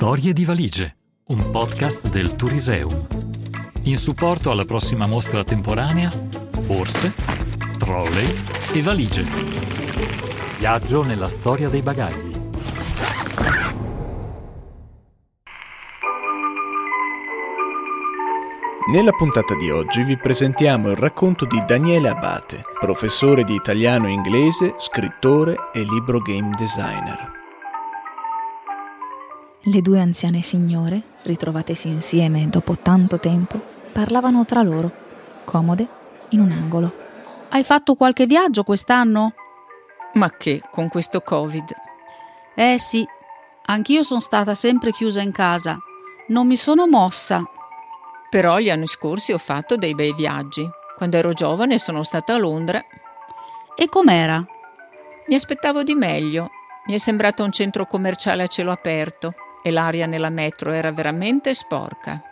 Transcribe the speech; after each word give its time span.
Storie 0.00 0.32
di 0.32 0.46
valigie, 0.46 0.96
un 1.26 1.50
podcast 1.50 2.08
del 2.08 2.34
Turiseum. 2.34 3.06
In 3.82 3.98
supporto 3.98 4.50
alla 4.50 4.64
prossima 4.64 5.06
mostra 5.06 5.44
temporanea, 5.44 6.10
borse, 6.64 7.12
trolley 7.76 8.26
e 8.72 8.80
valigie. 8.80 9.24
Viaggio 10.58 11.02
nella 11.02 11.28
storia 11.28 11.68
dei 11.68 11.82
bagagli. 11.82 12.32
Nella 18.94 19.12
puntata 19.12 19.54
di 19.54 19.70
oggi 19.70 20.02
vi 20.02 20.16
presentiamo 20.16 20.88
il 20.88 20.96
racconto 20.96 21.44
di 21.44 21.62
Daniele 21.66 22.08
Abate, 22.08 22.62
professore 22.80 23.44
di 23.44 23.54
italiano 23.54 24.06
e 24.06 24.12
inglese, 24.12 24.76
scrittore 24.78 25.56
e 25.74 25.80
libro 25.80 26.20
game 26.20 26.54
designer. 26.56 27.39
Le 29.64 29.82
due 29.82 30.00
anziane 30.00 30.40
signore, 30.40 31.02
ritrovatesi 31.24 31.88
insieme 31.88 32.48
dopo 32.48 32.78
tanto 32.78 33.20
tempo, 33.20 33.60
parlavano 33.92 34.46
tra 34.46 34.62
loro, 34.62 34.90
comode, 35.44 35.86
in 36.30 36.40
un 36.40 36.50
angolo. 36.50 36.90
Hai 37.50 37.62
fatto 37.62 37.94
qualche 37.94 38.24
viaggio 38.24 38.64
quest'anno? 38.64 39.34
Ma 40.14 40.30
che, 40.30 40.62
con 40.70 40.88
questo 40.88 41.20
Covid? 41.20 41.74
Eh 42.54 42.78
sì, 42.78 43.06
anch'io 43.66 44.02
sono 44.02 44.20
stata 44.20 44.54
sempre 44.54 44.92
chiusa 44.92 45.20
in 45.20 45.30
casa. 45.30 45.76
Non 46.28 46.46
mi 46.46 46.56
sono 46.56 46.86
mossa. 46.86 47.44
Però 48.30 48.56
gli 48.56 48.70
anni 48.70 48.86
scorsi 48.86 49.32
ho 49.32 49.38
fatto 49.38 49.76
dei 49.76 49.94
bei 49.94 50.14
viaggi. 50.14 50.66
Quando 50.96 51.18
ero 51.18 51.34
giovane 51.34 51.78
sono 51.78 52.02
stata 52.02 52.32
a 52.32 52.38
Londra. 52.38 52.82
E 53.76 53.88
com'era? 53.90 54.42
Mi 55.26 55.34
aspettavo 55.34 55.82
di 55.82 55.94
meglio. 55.94 56.48
Mi 56.86 56.94
è 56.94 56.98
sembrato 56.98 57.44
un 57.44 57.52
centro 57.52 57.84
commerciale 57.84 58.42
a 58.42 58.46
cielo 58.46 58.72
aperto 58.72 59.34
e 59.62 59.70
l'aria 59.70 60.06
nella 60.06 60.30
metro 60.30 60.72
era 60.72 60.92
veramente 60.92 61.54
sporca. 61.54 62.22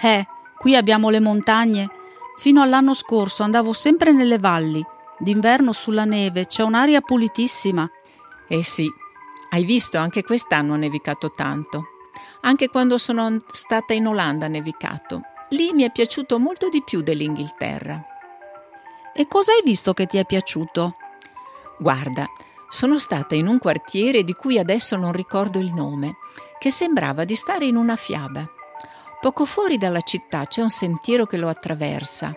Eh, 0.00 0.26
qui 0.56 0.76
abbiamo 0.76 1.10
le 1.10 1.20
montagne. 1.20 1.88
Fino 2.34 2.62
all'anno 2.62 2.94
scorso 2.94 3.42
andavo 3.42 3.72
sempre 3.72 4.12
nelle 4.12 4.38
valli. 4.38 4.84
D'inverno 5.18 5.72
sulla 5.72 6.04
neve 6.04 6.46
c'è 6.46 6.62
un'aria 6.62 7.00
pulitissima. 7.00 7.88
Eh 8.48 8.62
sì, 8.62 8.90
hai 9.50 9.64
visto, 9.64 9.98
anche 9.98 10.22
quest'anno 10.22 10.74
ha 10.74 10.78
nevicato 10.78 11.30
tanto. 11.30 11.84
Anche 12.40 12.68
quando 12.68 12.98
sono 12.98 13.38
stata 13.52 13.92
in 13.92 14.06
Olanda 14.06 14.46
ha 14.46 14.48
nevicato. 14.48 15.22
Lì 15.50 15.72
mi 15.72 15.82
è 15.82 15.92
piaciuto 15.92 16.38
molto 16.38 16.68
di 16.68 16.82
più 16.82 17.02
dell'Inghilterra. 17.02 18.02
E 19.14 19.28
cosa 19.28 19.52
hai 19.52 19.60
visto 19.62 19.92
che 19.92 20.06
ti 20.06 20.16
è 20.16 20.24
piaciuto? 20.24 20.96
Guarda, 21.78 22.26
sono 22.72 22.98
stata 22.98 23.34
in 23.34 23.48
un 23.48 23.58
quartiere 23.58 24.24
di 24.24 24.32
cui 24.32 24.58
adesso 24.58 24.96
non 24.96 25.12
ricordo 25.12 25.58
il 25.58 25.74
nome, 25.74 26.16
che 26.58 26.70
sembrava 26.70 27.24
di 27.24 27.34
stare 27.34 27.66
in 27.66 27.76
una 27.76 27.96
fiaba. 27.96 28.48
Poco 29.20 29.44
fuori 29.44 29.76
dalla 29.76 30.00
città 30.00 30.46
c'è 30.46 30.62
un 30.62 30.70
sentiero 30.70 31.26
che 31.26 31.36
lo 31.36 31.50
attraversa. 31.50 32.32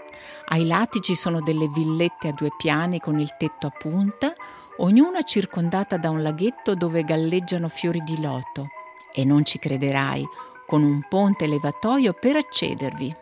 Ai 0.49 0.67
lati 0.67 0.99
ci 0.99 1.15
sono 1.15 1.39
delle 1.39 1.69
villette 1.69 2.27
a 2.27 2.33
due 2.33 2.49
piani 2.57 2.99
con 2.99 3.17
il 3.17 3.33
tetto 3.37 3.67
a 3.67 3.69
punta, 3.69 4.33
ognuna 4.79 5.21
circondata 5.21 5.95
da 5.95 6.09
un 6.09 6.21
laghetto 6.21 6.75
dove 6.75 7.05
galleggiano 7.05 7.69
fiori 7.69 8.01
di 8.03 8.19
loto. 8.19 8.67
E 9.13 9.23
non 9.23 9.45
ci 9.45 9.57
crederai, 9.57 10.27
con 10.67 10.83
un 10.83 10.99
ponte 11.07 11.47
levatoio 11.47 12.11
per 12.11 12.35
accedervi. 12.35 13.15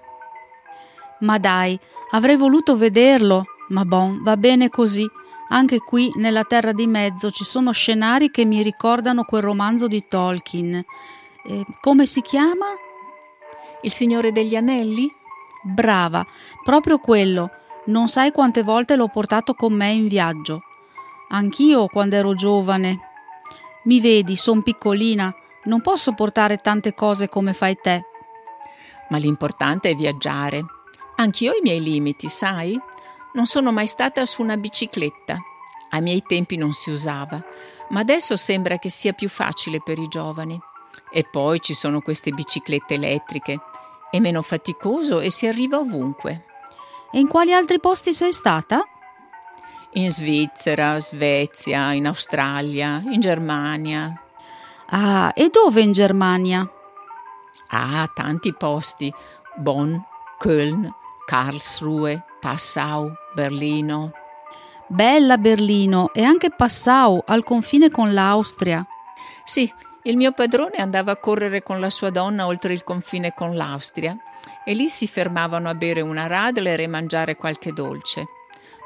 Ma 1.19 1.37
dai, 1.37 1.79
avrei 2.09 2.37
voluto 2.37 2.75
vederlo, 2.75 3.45
ma 3.69 3.85
bon, 3.85 4.23
va 4.23 4.35
bene 4.35 4.69
così. 4.69 5.07
Anche 5.53 5.77
qui, 5.81 6.11
nella 6.15 6.43
Terra 6.43 6.71
di 6.71 6.87
Mezzo, 6.87 7.29
ci 7.29 7.43
sono 7.43 7.71
scenari 7.71 8.31
che 8.31 8.43
mi 8.43 8.63
ricordano 8.63 9.23
quel 9.23 9.43
romanzo 9.43 9.87
di 9.87 10.07
Tolkien. 10.07 10.73
Eh, 11.45 11.65
come 11.79 12.07
si 12.07 12.21
chiama? 12.21 12.65
Il 13.83 13.91
Signore 13.91 14.31
degli 14.31 14.55
Anelli? 14.55 15.07
Brava, 15.61 16.25
proprio 16.63 16.97
quello. 16.97 17.51
Non 17.85 18.07
sai 18.07 18.31
quante 18.31 18.63
volte 18.63 18.95
l'ho 18.95 19.09
portato 19.09 19.53
con 19.53 19.73
me 19.73 19.91
in 19.91 20.07
viaggio. 20.07 20.63
Anch'io 21.29 21.85
quando 21.85 22.15
ero 22.15 22.33
giovane. 22.33 22.99
Mi 23.83 24.01
vedi, 24.01 24.35
son 24.35 24.63
piccolina, 24.63 25.31
non 25.65 25.81
posso 25.81 26.13
portare 26.13 26.57
tante 26.57 26.95
cose 26.95 27.29
come 27.29 27.53
fai 27.53 27.77
te. 27.79 28.05
Ma 29.09 29.19
l'importante 29.19 29.91
è 29.91 29.93
viaggiare. 29.93 30.65
Anch'io 31.17 31.51
ho 31.51 31.55
i 31.55 31.61
miei 31.61 31.79
limiti, 31.79 32.27
sai? 32.27 32.79
Non 33.33 33.47
sono 33.47 33.71
mai 33.71 33.87
stata 33.87 34.25
su 34.27 34.43
una 34.43 34.57
bicicletta. 34.57 35.39
Ai 35.89 36.01
miei 36.01 36.21
tempi 36.21 36.55
non 36.55 36.71
si 36.71 36.91
usava, 36.91 37.43
ma 37.89 37.99
adesso 37.99 38.37
sembra 38.37 38.77
che 38.77 38.89
sia 38.89 39.13
più 39.13 39.27
facile 39.27 39.81
per 39.81 39.97
i 39.97 40.07
giovani. 40.07 40.59
E 41.11 41.23
poi 41.23 41.59
ci 41.59 41.73
sono 41.73 42.01
queste 42.01 42.31
biciclette 42.31 42.93
elettriche. 42.93 43.59
È 44.11 44.19
meno 44.19 44.43
faticoso 44.43 45.19
e 45.19 45.31
si 45.31 45.47
arriva 45.47 45.77
ovunque. 45.77 46.45
E 47.11 47.19
in 47.19 47.27
quali 47.27 47.53
altri 47.53 47.79
posti 47.79 48.13
sei 48.13 48.31
stata? 48.31 48.83
In 49.93 50.11
Svizzera, 50.11 50.99
Svezia, 50.99 51.93
in 51.93 52.05
Australia, 52.05 53.01
in 53.05 53.19
Germania. 53.19 54.13
Ah, 54.89 55.31
e 55.35 55.49
dove 55.49 55.81
in 55.81 55.91
Germania? 55.91 56.67
Ah, 57.69 58.07
tanti 58.13 58.53
posti. 58.53 59.11
Bonn, 59.55 59.95
Köln, 60.39 60.87
Karlsruhe, 61.25 62.23
Passau, 62.39 63.11
Berlino. 63.33 64.11
Bella 64.87 65.37
Berlino 65.37 66.11
e 66.13 66.23
anche 66.23 66.51
Passau 66.51 67.23
al 67.25 67.43
confine 67.43 67.89
con 67.89 68.13
l'Austria. 68.13 68.85
Sì, 69.43 69.71
il 70.03 70.17
mio 70.17 70.31
padrone 70.33 70.77
andava 70.77 71.13
a 71.13 71.17
correre 71.17 71.63
con 71.63 71.79
la 71.79 71.89
sua 71.89 72.09
donna 72.09 72.45
oltre 72.45 72.73
il 72.73 72.83
confine 72.83 73.33
con 73.33 73.55
l'Austria 73.55 74.15
e 74.65 74.73
lì 74.73 74.87
si 74.89 75.07
fermavano 75.07 75.69
a 75.69 75.75
bere 75.75 76.01
una 76.01 76.27
Radler 76.27 76.81
e 76.81 76.87
mangiare 76.87 77.35
qualche 77.35 77.73
dolce. 77.73 78.25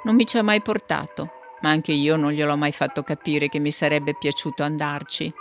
Non 0.03 0.15
mi 0.15 0.25
ci 0.25 0.37
ha 0.37 0.43
mai 0.43 0.61
portato, 0.61 1.31
ma 1.61 1.69
anche 1.69 1.91
io 1.91 2.15
non 2.15 2.31
gliel'ho 2.31 2.55
mai 2.55 2.71
fatto 2.71 3.03
capire 3.03 3.49
che 3.49 3.59
mi 3.59 3.71
sarebbe 3.71 4.15
piaciuto 4.15 4.63
andarci. 4.63 5.33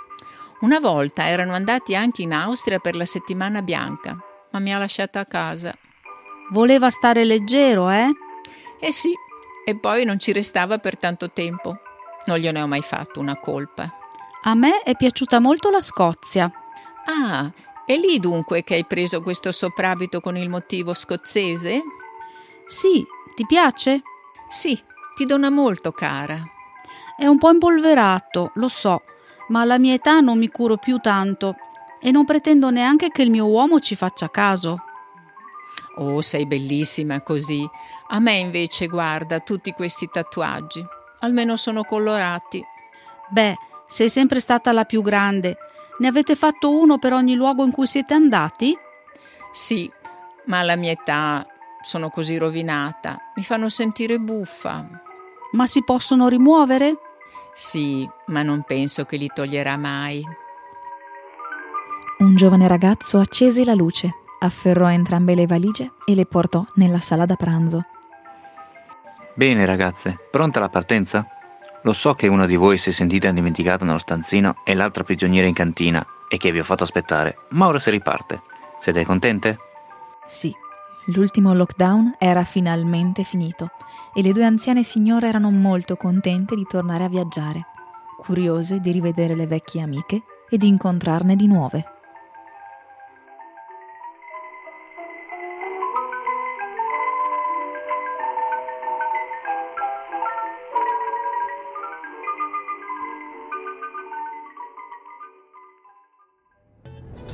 Una 0.60 0.80
volta 0.80 1.28
erano 1.28 1.52
andati 1.52 1.94
anche 1.94 2.22
in 2.22 2.32
Austria 2.32 2.78
per 2.78 2.96
la 2.96 3.04
settimana 3.04 3.60
bianca, 3.60 4.16
ma 4.50 4.58
mi 4.58 4.74
ha 4.74 4.78
lasciata 4.78 5.20
a 5.20 5.26
casa. 5.26 5.74
Voleva 6.50 6.90
stare 6.90 7.24
leggero, 7.24 7.90
eh? 7.90 8.08
Eh 8.78 8.92
sì, 8.92 9.12
e 9.64 9.76
poi 9.76 10.04
non 10.04 10.18
ci 10.18 10.32
restava 10.32 10.78
per 10.78 10.98
tanto 10.98 11.30
tempo. 11.30 11.76
Non 12.26 12.38
gliene 12.38 12.60
ho 12.60 12.66
mai 12.66 12.82
fatto 12.82 13.20
una 13.20 13.36
colpa. 13.36 13.88
A 14.42 14.54
me 14.54 14.82
è 14.82 14.94
piaciuta 14.94 15.40
molto 15.40 15.70
la 15.70 15.80
Scozia. 15.80 16.50
Ah, 17.06 17.50
è 17.84 17.96
lì 17.96 18.18
dunque 18.18 18.64
che 18.64 18.74
hai 18.74 18.84
preso 18.84 19.22
questo 19.22 19.52
soprabito 19.52 20.20
con 20.20 20.36
il 20.36 20.48
motivo 20.48 20.92
scozzese? 20.92 21.82
Sì, 22.66 23.04
ti 23.34 23.46
piace? 23.46 24.02
Sì, 24.48 24.80
ti 25.14 25.24
dona 25.24 25.50
molto, 25.50 25.92
cara. 25.92 26.40
È 27.16 27.26
un 27.26 27.38
po' 27.38 27.50
impolverato, 27.50 28.50
lo 28.54 28.68
so, 28.68 29.02
ma 29.48 29.60
alla 29.60 29.78
mia 29.78 29.94
età 29.94 30.20
non 30.20 30.38
mi 30.38 30.48
curo 30.48 30.76
più 30.76 30.98
tanto 30.98 31.56
e 32.00 32.10
non 32.10 32.24
pretendo 32.24 32.70
neanche 32.70 33.10
che 33.10 33.22
il 33.22 33.30
mio 33.30 33.46
uomo 33.46 33.80
ci 33.80 33.96
faccia 33.96 34.30
caso. 34.30 34.82
Oh, 35.96 36.20
sei 36.20 36.46
bellissima 36.46 37.22
così. 37.22 37.68
A 38.08 38.18
me 38.18 38.34
invece, 38.34 38.86
guarda, 38.86 39.40
tutti 39.40 39.72
questi 39.72 40.08
tatuaggi. 40.12 40.84
Almeno 41.20 41.56
sono 41.56 41.84
colorati. 41.84 42.62
Beh, 43.28 43.56
sei 43.86 44.10
sempre 44.10 44.40
stata 44.40 44.72
la 44.72 44.84
più 44.84 45.02
grande. 45.02 45.56
Ne 45.98 46.08
avete 46.08 46.36
fatto 46.36 46.70
uno 46.70 46.98
per 46.98 47.12
ogni 47.12 47.34
luogo 47.34 47.64
in 47.64 47.70
cui 47.70 47.86
siete 47.86 48.12
andati? 48.12 48.76
Sì, 49.50 49.90
ma 50.46 50.58
alla 50.58 50.76
mia 50.76 50.92
età 50.92 51.46
sono 51.80 52.10
così 52.10 52.36
rovinata. 52.36 53.32
Mi 53.36 53.42
fanno 53.42 53.68
sentire 53.70 54.18
buffa. 54.18 54.86
Ma 55.52 55.66
si 55.66 55.82
possono 55.82 56.28
rimuovere? 56.28 56.98
Sì, 57.54 58.06
ma 58.26 58.42
non 58.42 58.64
penso 58.64 59.04
che 59.04 59.16
li 59.16 59.30
toglierà 59.32 59.78
mai. 59.78 60.22
Un 62.18 62.34
giovane 62.34 62.68
ragazzo 62.68 63.18
accese 63.18 63.64
la 63.64 63.74
luce, 63.74 64.14
afferrò 64.46 64.90
entrambe 64.90 65.34
le 65.34 65.46
valigie 65.46 65.92
e 66.04 66.14
le 66.14 66.26
portò 66.26 66.64
nella 66.74 67.00
sala 67.00 67.26
da 67.26 67.36
pranzo. 67.36 67.84
Bene 69.34 69.66
ragazze, 69.66 70.16
pronta 70.30 70.60
la 70.60 70.70
partenza? 70.70 71.26
Lo 71.82 71.92
so 71.92 72.14
che 72.14 72.26
una 72.26 72.46
di 72.46 72.56
voi 72.56 72.78
si 72.78 72.88
è 72.88 72.92
sentita 72.92 73.30
dimenticata 73.30 73.84
nello 73.84 73.98
stanzino 73.98 74.56
e 74.64 74.74
l'altra 74.74 75.04
prigioniera 75.04 75.46
in 75.46 75.54
cantina 75.54 76.04
e 76.28 76.38
che 76.38 76.50
vi 76.50 76.58
ho 76.58 76.64
fatto 76.64 76.84
aspettare, 76.84 77.36
ma 77.50 77.66
ora 77.66 77.78
si 77.78 77.90
riparte. 77.90 78.42
Siete 78.80 79.04
contente? 79.04 79.58
Sì, 80.26 80.52
l'ultimo 81.06 81.54
lockdown 81.54 82.16
era 82.18 82.44
finalmente 82.44 83.22
finito 83.22 83.70
e 84.14 84.22
le 84.22 84.32
due 84.32 84.44
anziane 84.44 84.82
signore 84.82 85.28
erano 85.28 85.50
molto 85.50 85.96
contente 85.96 86.54
di 86.54 86.64
tornare 86.66 87.04
a 87.04 87.08
viaggiare, 87.08 87.66
curiose 88.16 88.80
di 88.80 88.90
rivedere 88.90 89.36
le 89.36 89.46
vecchie 89.46 89.82
amiche 89.82 90.22
e 90.48 90.56
di 90.56 90.66
incontrarne 90.66 91.36
di 91.36 91.46
nuove. 91.46 91.95